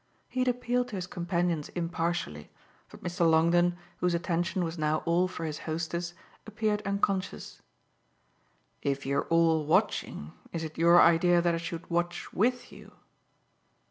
He 0.29 0.39
had 0.41 0.47
appealed 0.47 0.87
to 0.87 0.95
his 0.95 1.05
companions 1.05 1.69
impartially, 1.69 2.49
but 2.89 3.03
Mr. 3.03 3.29
Longdon, 3.29 3.77
whose 3.97 4.15
attention 4.15 4.63
was 4.63 4.79
now 4.79 5.03
all 5.05 5.27
for 5.27 5.45
his 5.45 5.59
hostess, 5.69 6.15
appeared 6.47 6.81
unconscious. 6.87 7.61
"If 8.81 9.05
you're 9.05 9.25
all 9.27 9.63
watching 9.67 10.31
is 10.51 10.63
it 10.63 10.75
your 10.75 10.99
idea 10.99 11.39
that 11.39 11.53
I 11.53 11.57
should 11.59 11.87
watch 11.87 12.33
WITH 12.33 12.71
you?" 12.71 12.93